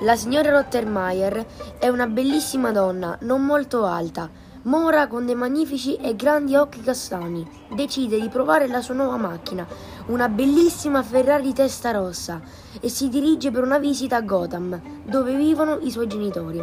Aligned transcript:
La 0.00 0.14
signora 0.14 0.50
Rottermeier 0.50 1.46
è 1.78 1.88
una 1.88 2.06
bellissima 2.06 2.70
donna, 2.70 3.16
non 3.22 3.46
molto 3.46 3.86
alta, 3.86 4.28
mora 4.64 5.06
con 5.06 5.24
dei 5.24 5.34
magnifici 5.34 5.96
e 5.96 6.14
grandi 6.14 6.54
occhi 6.54 6.82
castani. 6.82 7.48
Decide 7.74 8.20
di 8.20 8.28
provare 8.28 8.66
la 8.66 8.82
sua 8.82 8.92
nuova 8.92 9.16
macchina, 9.16 9.66
una 10.08 10.28
bellissima 10.28 11.02
Ferrari 11.02 11.54
testa 11.54 11.92
rossa, 11.92 12.42
e 12.78 12.90
si 12.90 13.08
dirige 13.08 13.50
per 13.50 13.62
una 13.62 13.78
visita 13.78 14.16
a 14.16 14.20
Gotham, 14.20 14.78
dove 15.02 15.34
vivono 15.34 15.78
i 15.80 15.90
suoi 15.90 16.06
genitori. 16.08 16.62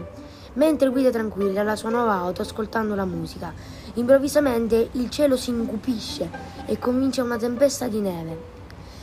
Mentre 0.54 0.89
guida 0.89 1.09
tranquilla 1.09 1.63
la 1.63 1.75
sua 1.75 1.89
nuova 1.89 2.13
auto 2.13 2.43
ascoltando 2.43 2.93
la 2.93 3.05
musica, 3.05 3.52
improvvisamente 3.95 4.89
il 4.91 5.09
cielo 5.09 5.38
si 5.38 5.50
incupisce 5.50 6.29
e 6.68 6.77
comincia 6.77 7.23
una 7.23 7.38
tempesta 7.38 7.88
di 7.88 8.00
neve. 8.00 8.41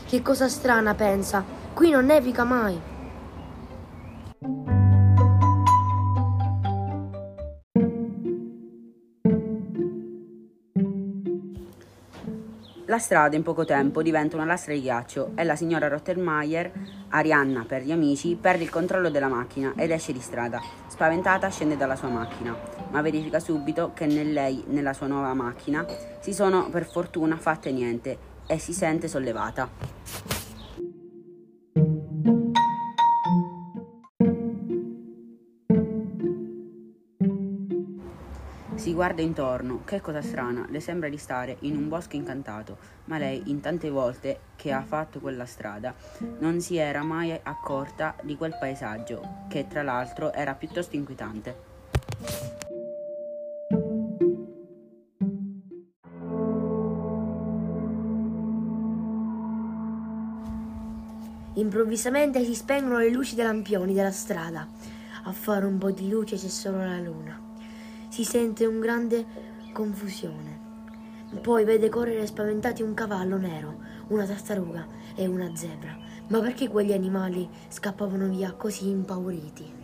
Che 0.07 0.23
cosa 0.23 0.49
strana, 0.49 0.95
pensa, 0.95 1.45
qui 1.75 1.91
non 1.91 2.07
nevica 2.07 2.45
mai. 2.45 2.99
La 12.91 12.99
strada 12.99 13.37
in 13.37 13.45
poco 13.45 13.65
tempo 13.65 14.03
diventa 14.03 14.35
una 14.35 14.45
lastra 14.45 14.73
di 14.73 14.81
ghiaccio 14.81 15.31
e 15.37 15.45
la 15.45 15.55
signora 15.55 15.87
Rottermeier, 15.87 16.73
Arianna 17.11 17.65
per 17.65 17.83
gli 17.83 17.93
amici, 17.93 18.35
perde 18.35 18.65
il 18.65 18.69
controllo 18.69 19.11
della 19.11 19.29
macchina 19.29 19.75
ed 19.77 19.93
esce 19.93 20.13
di 20.13 20.19
strada. 20.19 20.61
Spaventata 20.89 21.49
scende 21.51 21.77
dalla 21.77 21.95
sua 21.95 22.09
macchina, 22.09 22.53
ma 22.91 23.01
verifica 23.01 23.39
subito 23.39 23.93
che 23.95 24.07
né 24.07 24.25
lei 24.25 24.65
né 24.67 24.83
la 24.83 24.93
sua 24.93 25.07
nuova 25.07 25.33
macchina 25.35 25.87
si 26.19 26.33
sono 26.33 26.69
per 26.69 26.85
fortuna 26.85 27.37
fatte 27.37 27.71
niente 27.71 28.19
e 28.49 28.59
si 28.59 28.73
sente 28.73 29.07
sollevata. 29.07 30.30
Si 38.81 38.95
guarda 38.95 39.21
intorno, 39.21 39.83
che 39.85 40.01
cosa 40.01 40.23
strana, 40.23 40.65
le 40.71 40.81
sembra 40.81 41.11
di 41.11 41.19
stare 41.19 41.59
in 41.61 41.77
un 41.77 41.91
bosco 41.91 42.17
incantato, 42.17 42.79
ma 43.05 43.19
lei, 43.19 43.43
in 43.51 43.61
tante 43.61 43.91
volte 43.91 44.41
che 44.57 44.73
ha 44.73 44.81
fatto 44.81 45.21
quella 45.21 45.45
strada, 45.45 45.95
non 46.39 46.63
si 46.63 46.79
era 46.79 47.03
mai 47.03 47.39
accorta 47.43 48.17
di 48.23 48.37
quel 48.39 48.57
paesaggio, 48.59 49.45
che 49.51 49.67
tra 49.67 49.83
l'altro 49.83 50.33
era 50.33 50.55
piuttosto 50.55 50.97
inquietante. 50.97 51.57
Improvvisamente 61.53 62.43
si 62.47 62.55
spengono 62.55 62.97
le 62.97 63.11
luci 63.11 63.35
dei 63.35 63.45
lampioni 63.45 63.93
della 63.93 64.11
strada. 64.11 64.67
A 65.25 65.33
fare 65.33 65.67
un 65.67 65.77
po' 65.77 65.91
di 65.91 66.09
luce 66.09 66.37
c'è 66.37 66.49
solo 66.49 66.79
la 66.79 66.99
luna 66.99 67.50
si 68.11 68.25
sente 68.25 68.67
un 68.67 68.81
grande 68.81 69.25
confusione. 69.73 70.59
Poi 71.41 71.65
vede 71.65 71.89
correre 71.89 72.27
spaventati 72.27 72.83
un 72.83 72.93
cavallo 72.93 73.37
nero, 73.37 73.79
una 74.09 74.27
tartaruga 74.27 74.85
e 75.15 75.29
una 75.29 75.55
zebra. 75.55 75.97
Ma 76.27 76.41
perché 76.41 76.69
quegli 76.69 76.93
animali 76.93 77.49
scappavano 77.69 78.27
via 78.27 78.53
così 78.53 78.89
impauriti? 78.89 79.79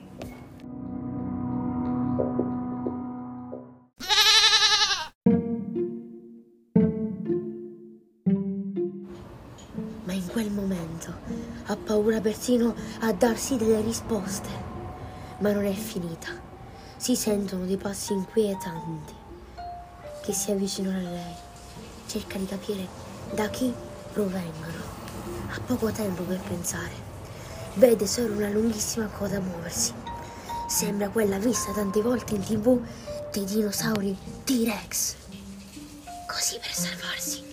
Ma 10.02 10.12
in 10.12 10.26
quel 10.32 10.50
momento 10.50 11.14
ha 11.66 11.76
paura 11.76 12.20
persino 12.20 12.74
a 13.00 13.12
darsi 13.12 13.56
delle 13.56 13.80
risposte. 13.82 14.48
Ma 15.38 15.52
non 15.52 15.64
è 15.64 15.72
finita 15.72 16.45
si 16.96 17.14
sentono 17.14 17.66
dei 17.66 17.76
passi 17.76 18.12
inquietanti 18.12 19.14
che 20.22 20.32
si 20.32 20.50
avvicinano 20.50 20.98
a 20.98 21.10
lei. 21.10 21.34
Cerca 22.06 22.38
di 22.38 22.46
capire 22.46 22.86
da 23.32 23.48
chi 23.48 23.72
provengono. 24.12 24.94
Ha 25.50 25.60
poco 25.60 25.90
tempo 25.92 26.22
per 26.22 26.40
pensare. 26.40 27.04
Vede 27.74 28.06
solo 28.06 28.34
una 28.34 28.48
lunghissima 28.48 29.06
coda 29.06 29.38
muoversi. 29.40 29.92
Sembra 30.68 31.10
quella 31.10 31.38
vista 31.38 31.72
tante 31.72 32.00
volte 32.00 32.34
in 32.34 32.42
tv 32.42 32.80
dei 33.30 33.44
dinosauri 33.44 34.16
T-Rex. 34.44 35.14
Così 36.26 36.58
per 36.58 36.72
salvarsi 36.72 37.44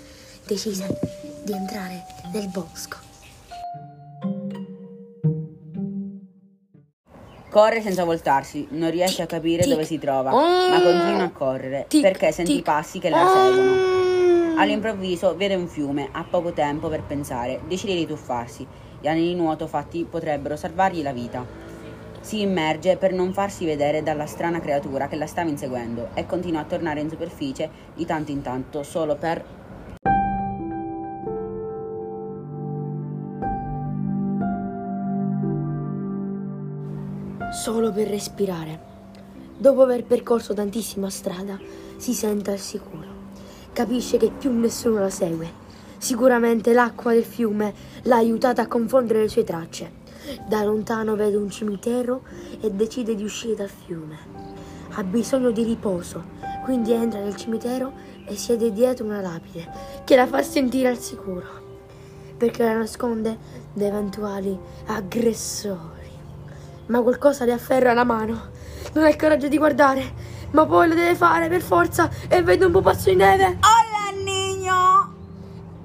decise 0.46 1.00
di 1.44 1.52
entrare 1.52 2.06
nel 2.32 2.48
bosco. 2.48 3.03
Corre 7.54 7.84
senza 7.84 8.04
voltarsi, 8.04 8.66
non 8.72 8.90
riesce 8.90 9.22
a 9.22 9.28
capire 9.28 9.68
dove 9.68 9.84
si 9.84 10.00
trova, 10.00 10.32
ma 10.32 10.82
continua 10.82 11.22
a 11.22 11.30
correre 11.30 11.86
perché 11.88 12.32
sente 12.32 12.52
i 12.52 12.64
passi 12.64 12.98
che 12.98 13.12
la 13.12 13.28
seguono. 13.28 14.60
All'improvviso 14.60 15.36
vede 15.36 15.54
un 15.54 15.68
fiume, 15.68 16.10
ha 16.14 16.26
poco 16.28 16.52
tempo 16.52 16.90
per 16.90 17.04
pensare, 17.04 17.62
decide 17.68 17.94
di 17.94 18.08
tuffarsi. 18.08 18.66
Gli 19.00 19.08
anni 19.08 19.28
di 19.28 19.36
nuoto 19.36 19.68
fatti 19.68 20.04
potrebbero 20.04 20.56
salvargli 20.56 21.04
la 21.04 21.14
vita. 21.14 21.46
Si 22.22 22.42
immerge 22.42 22.98
per 22.98 23.14
non 23.14 23.34
farsi 23.34 23.66
vedere 23.66 24.02
dalla 24.02 24.26
strana 24.26 24.60
creatura 24.60 25.08
che 25.08 25.16
la 25.16 25.28
stava 25.28 25.52
inseguendo 25.52 26.10
e 26.16 26.26
continua 26.26 26.62
a 26.62 26.66
tornare 26.66 27.02
in 27.02 27.10
superficie 27.10 27.70
di 27.94 28.06
tanto 28.08 28.32
in 28.32 28.42
tanto 28.42 28.82
solo 28.82 29.16
per 29.16 29.44
solo 37.54 37.92
per 37.92 38.08
respirare. 38.08 38.92
Dopo 39.56 39.84
aver 39.84 40.04
percorso 40.04 40.56
tantissima 40.56 41.10
strada, 41.12 41.60
si 41.98 42.14
sente 42.14 42.50
al 42.50 42.58
sicuro. 42.58 43.22
Capisce 43.72 44.18
che 44.18 44.32
più 44.32 44.52
nessuno 44.52 45.00
la 45.00 45.12
segue. 45.12 45.62
Sicuramente 46.00 46.74
l'acqua 46.74 47.14
del 47.14 47.24
fiume 47.24 47.74
l'ha 48.04 48.16
aiutata 48.16 48.64
a 48.64 48.68
confondere 48.68 49.22
le 49.22 49.30
sue 49.30 49.44
tracce. 49.44 50.02
Da 50.48 50.64
lontano 50.64 51.16
vede 51.16 51.38
un 51.38 51.52
cimitero 51.52 52.24
e 52.60 52.72
decide 52.72 53.14
di 53.14 53.24
uscire 53.24 53.56
dal 53.56 53.70
fiume. 53.70 54.18
Ha 54.96 55.04
bisogno 55.04 55.52
di 55.52 55.64
riposo, 55.64 56.24
quindi 56.64 56.92
entra 56.92 57.20
nel 57.20 57.36
cimitero 57.36 57.94
e 58.26 58.36
siede 58.36 58.74
dietro 58.74 59.06
una 59.06 59.22
lapide 59.22 59.70
che 60.04 60.16
la 60.16 60.26
fa 60.26 60.42
sentire 60.42 60.90
al 60.90 60.98
sicuro, 60.98 61.46
perché 62.36 62.64
la 62.64 62.78
nasconde 62.78 63.38
da 63.74 63.86
eventuali 63.86 64.58
aggressori 64.88 66.03
ma 66.88 67.02
qualcosa 67.02 67.46
le 67.46 67.54
afferra 67.54 67.94
la 67.94 68.04
mano. 68.04 68.52
Non 68.94 69.04
ha 69.04 69.10
il 69.10 69.16
coraggio 69.16 69.48
di 69.48 69.58
guardare, 69.58 70.14
ma 70.52 70.66
poi 70.66 70.88
lo 70.88 70.96
deve 70.96 71.16
fare 71.16 71.48
per 71.50 71.62
forza 71.62 72.10
e 72.28 72.42
vede 72.42 72.66
un 72.66 72.72
pupazzo 72.72 73.10
di 73.10 73.16
neve. 73.16 73.46
Hola, 73.46 74.24
niño! 74.24 75.14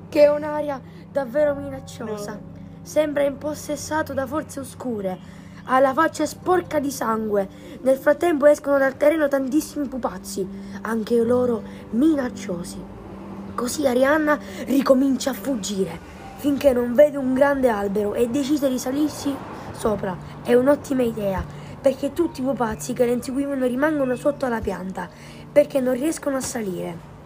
Che 0.08 0.22
è 0.22 0.30
un'aria 0.30 0.80
davvero 1.10 1.54
minacciosa. 1.54 2.32
No. 2.32 2.56
Sembra 2.82 3.22
impossessato 3.22 4.12
da 4.12 4.26
forze 4.26 4.60
oscure. 4.60 5.36
Ha 5.64 5.78
la 5.80 5.92
faccia 5.92 6.24
sporca 6.24 6.78
di 6.78 6.90
sangue. 6.90 7.48
Nel 7.82 7.98
frattempo 7.98 8.46
escono 8.46 8.78
dal 8.78 8.96
terreno 8.96 9.28
tantissimi 9.28 9.86
pupazzi, 9.86 10.46
anche 10.82 11.22
loro 11.22 11.62
minacciosi. 11.90 12.82
Così 13.54 13.86
Arianna 13.86 14.38
ricomincia 14.66 15.30
a 15.30 15.34
fuggire 15.34 16.16
finché 16.38 16.72
non 16.72 16.94
vede 16.94 17.16
un 17.16 17.34
grande 17.34 17.68
albero 17.68 18.14
e 18.14 18.28
decide 18.28 18.68
di 18.68 18.78
salirsi 18.78 19.34
sopra. 19.78 20.16
È 20.42 20.52
un'ottima 20.54 21.02
idea, 21.02 21.42
perché 21.80 22.12
tutti 22.12 22.40
i 22.40 22.44
pupazzi 22.44 22.92
che 22.92 23.06
la 23.06 23.12
inseguivano 23.12 23.64
rimangono 23.66 24.16
sotto 24.16 24.48
la 24.48 24.60
pianta, 24.60 25.08
perché 25.50 25.80
non 25.80 25.94
riescono 25.94 26.36
a 26.36 26.40
salire. 26.40 27.16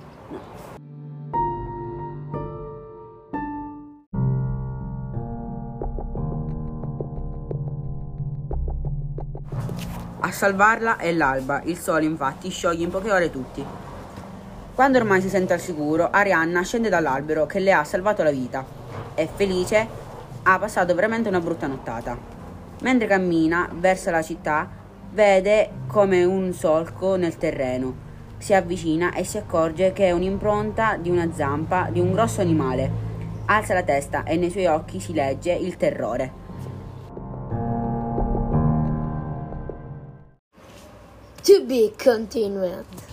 A 10.24 10.30
salvarla 10.30 10.98
è 10.98 11.12
l'alba, 11.12 11.62
il 11.64 11.76
sole 11.76 12.04
infatti 12.04 12.48
scioglie 12.48 12.84
in 12.84 12.90
poche 12.90 13.10
ore 13.10 13.30
tutti. 13.30 13.64
Quando 14.74 14.98
ormai 14.98 15.20
si 15.20 15.28
sente 15.28 15.52
al 15.52 15.60
sicuro, 15.60 16.10
Arianna 16.10 16.62
scende 16.62 16.88
dall'albero 16.88 17.44
che 17.46 17.58
le 17.58 17.72
ha 17.72 17.84
salvato 17.84 18.22
la 18.22 18.30
vita. 18.30 18.64
È 19.14 19.28
felice, 19.34 19.86
ha 20.44 20.58
passato 20.58 20.94
veramente 20.94 21.28
una 21.28 21.40
brutta 21.40 21.66
nottata. 21.66 22.41
Mentre 22.82 23.06
cammina 23.06 23.68
verso 23.72 24.10
la 24.10 24.22
città, 24.22 24.68
vede 25.12 25.70
come 25.86 26.24
un 26.24 26.52
solco 26.52 27.14
nel 27.14 27.36
terreno. 27.36 28.10
Si 28.38 28.54
avvicina 28.54 29.14
e 29.14 29.22
si 29.22 29.38
accorge 29.38 29.92
che 29.92 30.06
è 30.06 30.10
un'impronta 30.10 30.96
di 30.96 31.08
una 31.08 31.32
zampa 31.32 31.88
di 31.92 32.00
un 32.00 32.10
grosso 32.10 32.40
animale. 32.40 32.90
Alza 33.44 33.72
la 33.72 33.84
testa 33.84 34.24
e 34.24 34.36
nei 34.36 34.50
suoi 34.50 34.66
occhi 34.66 34.98
si 34.98 35.12
legge 35.12 35.52
il 35.52 35.76
terrore. 35.76 36.40
To 41.42 41.64
be 41.64 41.92
continued. 41.96 43.11